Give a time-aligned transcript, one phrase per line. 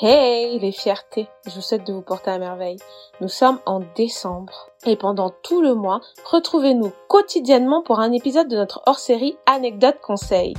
[0.00, 2.78] Hey les fiertés, je vous souhaite de vous porter à merveille.
[3.20, 8.56] Nous sommes en décembre et pendant tout le mois, retrouvez-nous quotidiennement pour un épisode de
[8.56, 10.54] notre hors-série Anecdotes Conseils.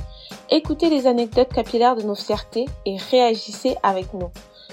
[0.50, 4.30] Écoutez les anecdotes capillaires de nos fiertés et réagissez avec nous.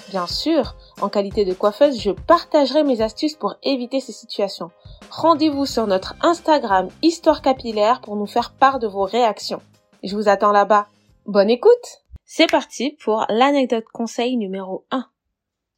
[0.09, 4.69] Bien sûr, en qualité de coiffeuse, je partagerai mes astuces pour éviter ces situations.
[5.09, 9.61] Rendez-vous sur notre Instagram Histoire Capillaire pour nous faire part de vos réactions.
[10.03, 10.85] Je vous attends là-bas.
[11.25, 12.00] Bonne écoute
[12.33, 15.05] c'est parti pour l'anecdote conseil numéro 1.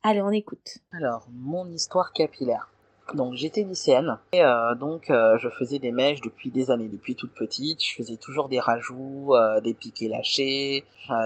[0.04, 0.78] Allez, on écoute.
[0.92, 2.70] Alors, mon histoire capillaire.
[3.16, 7.16] Donc j'étais lycéenne et euh, donc euh, je faisais des mèches depuis des années, depuis
[7.16, 7.84] toute petite.
[7.84, 10.86] Je faisais toujours des rajouts, euh, des piquets lâchés,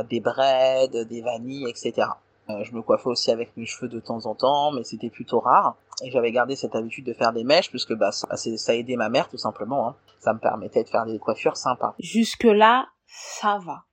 [0.09, 2.07] des braids, des vanilles, etc.
[2.47, 5.75] je me coiffais aussi avec mes cheveux de temps en temps, mais c'était plutôt rare.
[6.05, 9.09] Et j'avais gardé cette habitude de faire des mèches puisque bah ça, ça aidait ma
[9.09, 9.89] mère tout simplement.
[9.89, 9.95] Hein.
[10.19, 11.95] Ça me permettait de faire des coiffures sympas.
[11.99, 13.83] Jusque là, ça va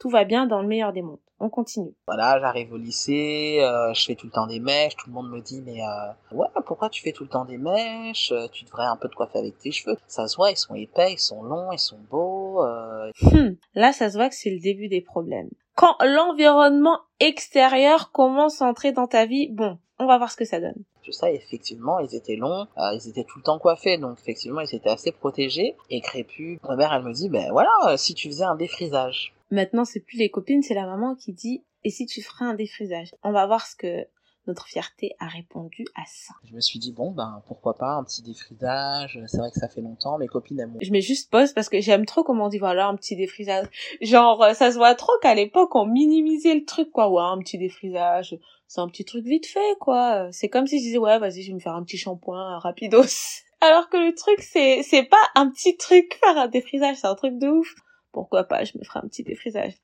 [0.00, 1.20] tout va bien dans le meilleur des mondes.
[1.38, 1.94] On continue.
[2.06, 5.30] Voilà, j'arrive au lycée, euh, je fais tout le temps des mèches, tout le monde
[5.30, 8.32] me dit mais euh, ouais, pourquoi tu fais tout le temps des mèches?
[8.32, 9.96] Euh, Tu devrais un peu te coiffer avec tes cheveux.
[10.06, 12.62] Ça se voit, ils sont épais, ils sont longs, ils sont beaux.
[12.62, 15.48] Hum, là, ça se voit que c'est le début des problèmes.
[15.76, 20.44] Quand l'environnement extérieur commence à entrer dans ta vie, bon, on va voir ce que
[20.44, 20.82] ça donne.
[21.02, 24.74] Tout ça, effectivement, ils étaient longs, ils étaient tout le temps coiffés, donc effectivement, ils
[24.74, 26.58] étaient assez protégés et crépus.
[26.68, 29.32] Ma mère, elle me dit, ben voilà, si tu faisais un défrisage.
[29.50, 32.54] Maintenant, c'est plus les copines, c'est la maman qui dit et si tu ferais un
[32.54, 33.14] défrisage?
[33.22, 34.06] On va voir ce que
[34.46, 36.34] notre fierté a répondu à ça.
[36.44, 39.68] Je me suis dit bon ben pourquoi pas un petit défrisage, c'est vrai que ça
[39.68, 40.76] fait longtemps, mes copines aiment.
[40.80, 43.66] Je mets juste pause parce que j'aime trop comment on dit voilà un petit défrisage.
[44.00, 47.38] Genre euh, ça se voit trop qu'à l'époque on minimisait le truc quoi, ouais un
[47.38, 50.28] petit défrisage, c'est un petit truc vite fait quoi.
[50.32, 53.04] C'est comme si je disais ouais vas-y je vais me faire un petit shampoing rapidos.
[53.60, 57.14] Alors que le truc c'est c'est pas un petit truc faire un défrisage, c'est un
[57.14, 57.74] truc de ouf
[58.12, 59.74] pourquoi pas, je me ferai un petit défrisage.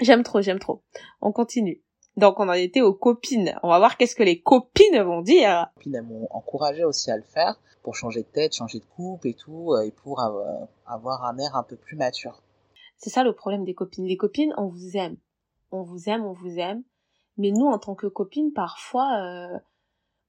[0.00, 0.82] J'aime trop, j'aime trop.
[1.20, 1.82] On continue.
[2.16, 3.58] Donc on en était aux copines.
[3.62, 5.70] On va voir qu'est-ce que les copines vont dire.
[5.76, 9.24] Les copines m'ont encouragé aussi à le faire pour changer de tête, changer de coupe
[9.24, 12.42] et tout, euh, et pour avoir un air un peu plus mature.
[12.96, 14.04] C'est ça le problème des copines.
[14.04, 15.16] Les copines, on vous aime.
[15.70, 16.82] On vous aime, on vous aime.
[17.36, 19.58] Mais nous, en tant que copines, parfois, euh,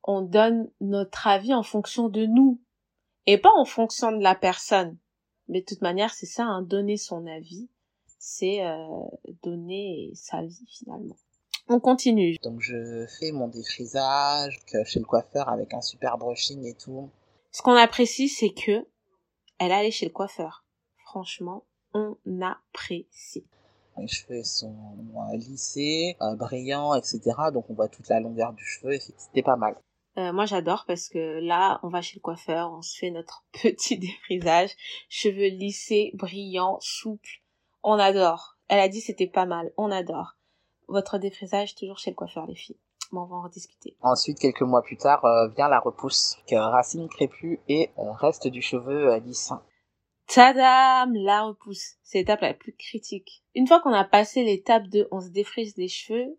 [0.04, 2.62] on donne notre avis en fonction de nous
[3.26, 4.98] et pas en fonction de la personne.
[5.50, 7.68] Mais de toute manière, c'est ça, hein, donner son avis,
[8.20, 8.86] c'est euh,
[9.44, 11.16] donner sa vie finalement.
[11.68, 12.38] On continue.
[12.44, 17.10] Donc je fais mon défrisage chez le coiffeur avec un super brushing et tout.
[17.52, 18.88] Ce qu'on apprécie, c'est que
[19.60, 20.66] elle allait chez le coiffeur.
[21.06, 23.46] Franchement, on apprécie.
[23.98, 24.76] Les cheveux sont
[25.34, 27.20] lissés, euh, brillants, etc.
[27.54, 29.76] Donc on voit toute la longueur du cheveu c'était pas mal.
[30.20, 33.46] Euh, moi j'adore parce que là on va chez le coiffeur, on se fait notre
[33.54, 34.72] petit défrisage,
[35.08, 37.42] cheveux lissés, brillants, souples.
[37.84, 38.58] On adore.
[38.68, 40.36] Elle a dit c'était pas mal, on adore.
[40.88, 42.80] Votre défrisage toujours chez le coiffeur les filles.
[43.12, 43.96] Bon, on va en discuter.
[44.02, 48.48] Ensuite, quelques mois plus tard, euh, vient la repousse, que racine crépue et euh, reste
[48.48, 49.52] du cheveu lisse.
[50.28, 51.96] Tadam, la repousse.
[52.04, 53.44] C'est l'étape la plus critique.
[53.56, 56.38] Une fois qu'on a passé l'étape de on se défrise les cheveux,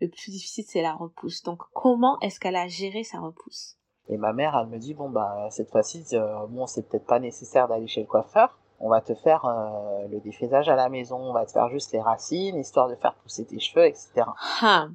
[0.00, 1.42] le plus difficile c'est la repousse.
[1.42, 3.76] Donc comment est-ce qu'elle a géré sa repousse?
[4.08, 7.20] Et ma mère, elle me dit bon bah cette fois-ci, euh, bon c'est peut-être pas
[7.20, 8.58] nécessaire d'aller chez le coiffeur.
[8.80, 11.92] On va te faire euh, le défrisage à la maison, on va te faire juste
[11.92, 14.22] les racines, histoire de faire pousser tes cheveux, etc.
[14.62, 14.88] Ah.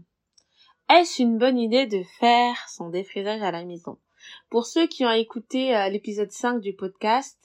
[0.90, 3.98] Est-ce une bonne idée de faire son défrisage à la maison?
[4.50, 7.38] Pour ceux qui ont écouté euh, l'épisode 5 du podcast,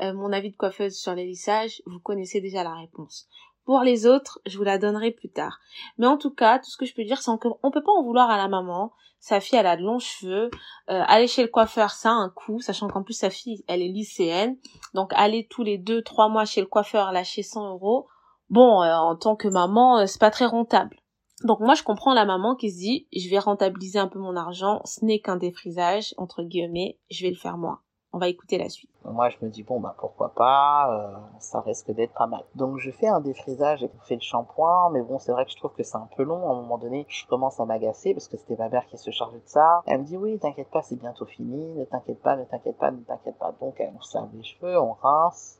[0.00, 3.28] mon avis de coiffeuse sur les lissages, vous connaissez déjà la réponse.
[3.68, 5.60] Pour les autres, je vous la donnerai plus tard.
[5.98, 8.02] Mais en tout cas, tout ce que je peux dire, c'est qu'on peut pas en
[8.02, 8.92] vouloir à la maman.
[9.20, 10.48] Sa fille, elle a de longs cheveux.
[10.88, 13.82] Euh, aller chez le coiffeur, ça a un coût, sachant qu'en plus sa fille, elle
[13.82, 14.56] est lycéenne.
[14.94, 18.08] Donc aller tous les deux, trois mois chez le coiffeur, lâcher 100 euros.
[18.48, 20.96] Bon, euh, en tant que maman, euh, c'est pas très rentable.
[21.44, 24.34] Donc moi, je comprends la maman qui se dit, je vais rentabiliser un peu mon
[24.34, 24.80] argent.
[24.86, 26.98] Ce n'est qu'un défrisage entre guillemets.
[27.10, 27.82] Je vais le faire moi.
[28.14, 28.88] On va écouter la suite.
[29.04, 32.42] Moi, je me dis, bon, bah, pourquoi pas, euh, ça risque d'être pas mal.
[32.54, 35.50] Donc, je fais un défrisage et je fais le shampoing, mais bon, c'est vrai que
[35.50, 36.48] je trouve que c'est un peu long.
[36.48, 39.10] À un moment donné, je commence à m'agacer parce que c'était ma mère qui se
[39.10, 39.82] chargeait de ça.
[39.84, 42.90] Elle me dit, oui, t'inquiète pas, c'est bientôt fini, ne t'inquiète pas, ne t'inquiète pas,
[42.90, 43.52] ne t'inquiète pas.
[43.60, 45.58] Donc, elle nous serve les cheveux, on rince.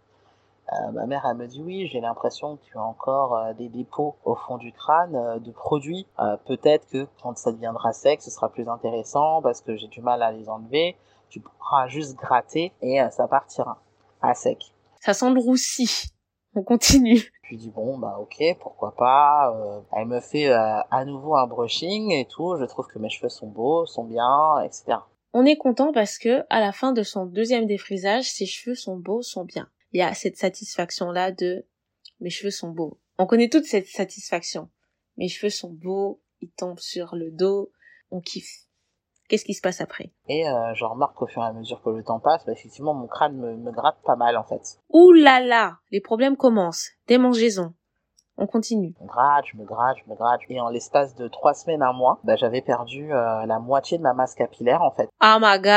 [0.73, 3.69] Euh, ma mère, elle me dit oui, j'ai l'impression que tu as encore euh, des
[3.69, 6.07] dépôts au fond du crâne de produits.
[6.47, 10.23] Peut-être que quand ça deviendra sec, ce sera plus intéressant parce que j'ai du mal
[10.23, 10.97] à les enlever
[11.29, 13.83] tu pourras juste gratter et euh, ça partira
[14.21, 14.75] à sec.
[15.01, 16.11] Ça sent le roussi.
[16.55, 17.31] On continue.
[17.43, 19.55] Je lui dis bon bah ok pourquoi pas.
[19.55, 22.57] Euh, elle me fait euh, à nouveau un brushing et tout.
[22.59, 24.99] Je trouve que mes cheveux sont beaux, sont bien, etc.
[25.33, 28.97] On est content parce que à la fin de son deuxième défrisage, ses cheveux sont
[28.97, 29.69] beaux, sont bien.
[29.93, 31.67] Il y a cette satisfaction là de
[32.21, 32.99] mes cheveux sont beaux.
[33.19, 34.69] On connaît toute cette satisfaction.
[35.17, 37.73] Mes cheveux sont beaux, il tombe sur le dos,
[38.11, 38.68] on kiffe.
[39.29, 40.11] Qu'est-ce qui se passe après?
[40.29, 42.95] Et euh, je remarque au fur et à mesure que le temps passe, bah, effectivement,
[42.95, 44.81] mon crâne me, me gratte pas mal en fait.
[44.89, 46.91] Ouh là là, les problèmes commencent.
[47.07, 47.75] Démangeaison.
[48.39, 48.95] On continue.
[48.99, 50.41] Je me gratte, je me gratte, je me gratte.
[50.49, 54.03] Et en l'espace de trois semaines, un mois, bah, j'avais perdu euh, la moitié de
[54.03, 55.11] ma masse capillaire en fait.
[55.23, 55.69] Oh my god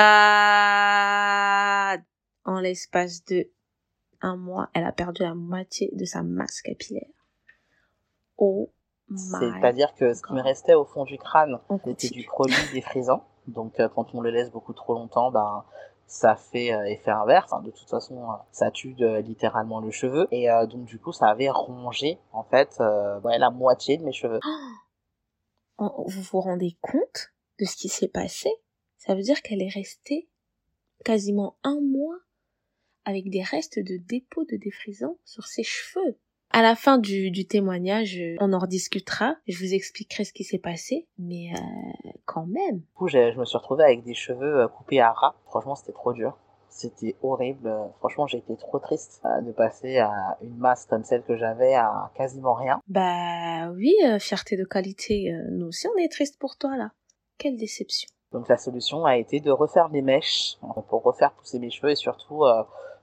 [2.45, 3.49] En l'espace de
[4.21, 7.09] un mois, elle a perdu la moitié de sa masse capillaire.
[8.37, 8.69] Oh
[9.15, 13.25] C'est-à-dire que ce qui me restait au fond du crâne, c'était du produit défrisant.
[13.47, 15.65] Donc euh, quand on le laisse beaucoup trop longtemps, bah,
[16.07, 17.51] ça fait euh, effet inverse.
[17.53, 17.61] Hein.
[17.63, 20.27] De toute façon, euh, ça tue littéralement le cheveu.
[20.31, 24.39] Et donc du coup, ça avait rongé en fait la moitié de mes cheveux.
[25.79, 28.51] Vous vous rendez compte de ce qui s'est passé?
[28.97, 30.29] Ça veut dire qu'elle est restée
[31.03, 32.19] quasiment un mois
[33.03, 36.19] avec des restes de dépôt de défrisant sur ses cheveux.
[36.53, 39.35] À la fin du, du témoignage, euh, on en rediscutera.
[39.47, 42.79] Je vous expliquerai ce qui s'est passé, mais euh, quand même.
[42.79, 45.35] Du coup, je me suis retrouvée avec des cheveux euh, coupés à ras.
[45.47, 46.37] Franchement, c'était trop dur.
[46.69, 47.69] C'était horrible.
[47.99, 52.11] Franchement, j'ai été trop triste de passer à une masse comme celle que j'avais à
[52.15, 52.79] quasiment rien.
[52.87, 55.33] Bah oui, euh, fierté de qualité.
[55.33, 56.91] euh, nous aussi, on est triste pour toi là.
[57.37, 58.07] Quelle déception.
[58.31, 60.55] Donc la solution a été de refaire des mèches
[60.87, 62.43] pour refaire pousser mes cheveux et surtout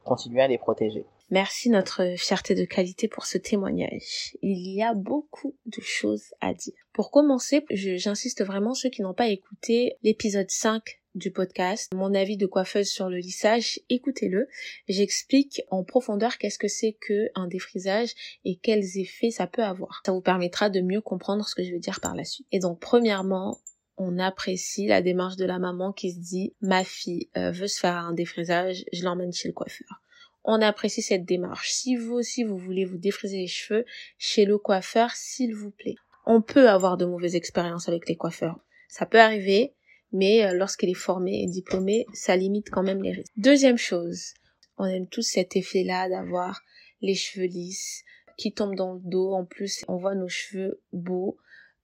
[0.02, 1.04] continuer à les protéger.
[1.30, 4.34] Merci notre fierté de qualité pour ce témoignage.
[4.40, 6.72] Il y a beaucoup de choses à dire.
[6.94, 10.82] Pour commencer, j'insiste vraiment ceux qui n'ont pas écouté l'épisode 5
[11.14, 14.48] du podcast, mon avis de coiffeuse sur le lissage, écoutez-le.
[14.88, 18.14] J'explique en profondeur qu'est-ce que c'est que un défrisage
[18.46, 20.00] et quels effets ça peut avoir.
[20.06, 22.46] Ça vous permettra de mieux comprendre ce que je veux dire par la suite.
[22.52, 23.58] Et donc, premièrement,
[23.98, 27.80] on apprécie la démarche de la maman qui se dit ma fille euh, veut se
[27.80, 30.00] faire un défrisage, je l'emmène chez le coiffeur
[30.44, 31.70] on apprécie cette démarche.
[31.70, 33.84] Si vous aussi vous voulez vous défriser les cheveux
[34.18, 35.96] chez le coiffeur, s'il vous plaît.
[36.26, 38.58] On peut avoir de mauvaises expériences avec les coiffeurs.
[38.88, 39.74] Ça peut arriver,
[40.12, 43.32] mais euh, lorsqu'il est formé et diplômé, ça limite quand même les risques.
[43.36, 44.34] Deuxième chose,
[44.78, 46.62] on aime tous cet effet-là d'avoir
[47.00, 48.04] les cheveux lisses
[48.36, 49.32] qui tombent dans le dos.
[49.32, 51.36] En plus, on voit nos cheveux beaux,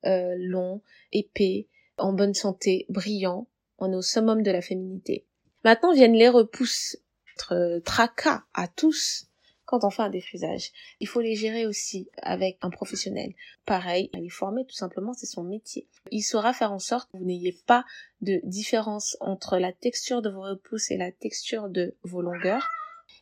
[0.07, 0.81] euh, longs,
[1.13, 1.67] épais,
[1.99, 3.47] en bonne santé, brillants.
[3.79, 5.27] On est au summum de la féminité.
[5.65, 6.97] Maintenant viennent les repousses
[7.35, 9.27] notre tracas à tous
[9.65, 10.73] quand on fait un défrisage.
[11.01, 13.33] Il faut les gérer aussi avec un professionnel.
[13.65, 15.89] Pareil, il est formé tout simplement, c'est son métier.
[16.11, 17.85] Il saura faire en sorte que vous n'ayez pas
[18.21, 22.69] de différence entre la texture de vos repousses et la texture de vos longueurs.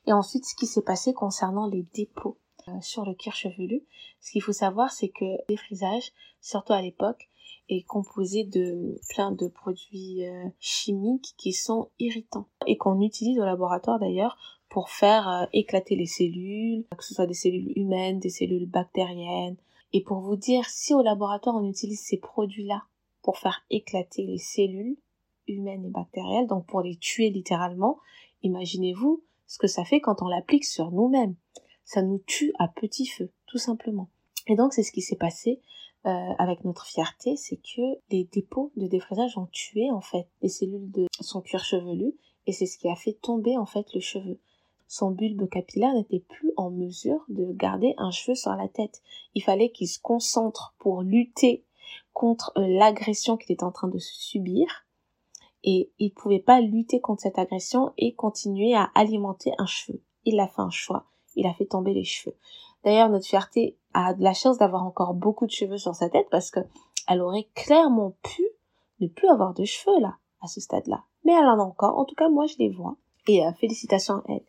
[0.07, 2.39] Et ensuite, ce qui s'est passé concernant les dépôts
[2.69, 3.83] euh, sur le cuir chevelu.
[4.21, 7.29] Ce qu'il faut savoir, c'est que le défrisage, surtout à l'époque,
[7.69, 13.45] est composé de plein de produits euh, chimiques qui sont irritants et qu'on utilise au
[13.45, 14.37] laboratoire d'ailleurs
[14.69, 19.57] pour faire euh, éclater les cellules, que ce soit des cellules humaines, des cellules bactériennes.
[19.93, 22.85] Et pour vous dire, si au laboratoire on utilise ces produits-là
[23.23, 24.97] pour faire éclater les cellules
[25.47, 27.99] humaines et bactériennes, donc pour les tuer littéralement,
[28.43, 31.37] imaginez-vous ce que ça fait quand on l'applique sur nous-mêmes.
[31.85, 34.09] Ça nous tue à petit feu, tout simplement.
[34.47, 35.61] Et donc c'est ce qui s'est passé
[36.05, 40.49] euh, avec notre fierté, c'est que les dépôts de défrisage ont tué en fait les
[40.49, 42.15] cellules de son cuir chevelu
[42.47, 44.41] et c'est ce qui a fait tomber en fait le cheveu.
[44.89, 49.01] Son bulbe capillaire n'était plus en mesure de garder un cheveu sur la tête.
[49.35, 51.65] Il fallait qu'il se concentre pour lutter
[52.13, 54.67] contre euh, l'agression qu'il était en train de subir
[55.65, 60.03] et il pouvait pas lutter contre cette agression et continuer à alimenter un cheveu.
[60.25, 61.07] Il a fait un choix,
[61.37, 62.37] il a fait tomber les cheveux.
[62.85, 66.27] D'ailleurs, notre fierté a de la chance d'avoir encore beaucoup de cheveux sur sa tête
[66.31, 66.61] parce que
[67.09, 68.43] elle aurait clairement pu
[69.01, 71.05] ne plus avoir de cheveux là, à ce stade-là.
[71.25, 71.99] Mais elle en a encore.
[71.99, 72.97] En tout cas, moi, je les vois.
[73.29, 74.45] Et euh, félicitations à elle.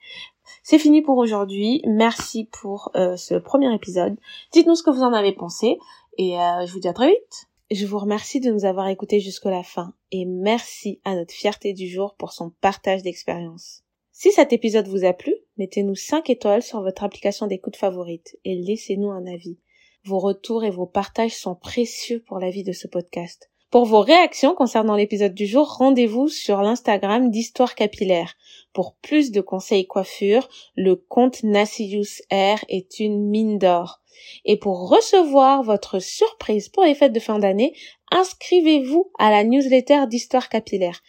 [0.64, 1.82] C'est fini pour aujourd'hui.
[1.88, 4.18] Merci pour euh, ce premier épisode.
[4.52, 5.78] Dites-nous ce que vous en avez pensé.
[6.18, 7.48] Et euh, je vous dis à très vite.
[7.72, 9.94] Je vous remercie de nous avoir écoutés jusqu'à la fin.
[10.12, 13.83] Et merci à notre fierté du jour pour son partage d'expérience.
[14.16, 18.54] Si cet épisode vous a plu, mettez-nous 5 étoiles sur votre application d'écoute favorite et
[18.54, 19.58] laissez-nous un avis.
[20.06, 23.50] Vos retours et vos partages sont précieux pour la vie de ce podcast.
[23.72, 28.36] Pour vos réactions concernant l'épisode du jour, rendez-vous sur l'Instagram d'Histoire Capillaire.
[28.72, 34.04] Pour plus de conseils coiffure, le compte Nassius Air est une mine d'or.
[34.46, 37.76] Et pour recevoir votre surprise pour les fêtes de fin d'année,
[38.12, 41.02] inscrivez-vous à la newsletter d'Histoire Capillaire.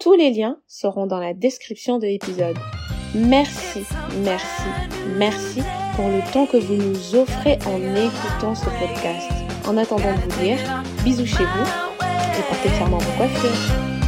[0.00, 2.56] Tous les liens seront dans la description de l'épisode.
[3.14, 3.80] Merci,
[4.24, 4.62] merci,
[5.18, 5.60] merci
[5.94, 9.30] pour le temps que vous nous offrez en écoutant ce podcast.
[9.66, 10.56] En attendant de vous dire,
[11.04, 11.68] bisous chez vous
[12.00, 13.99] et portez fièrement vos coiffures.